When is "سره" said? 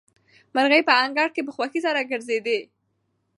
1.85-2.07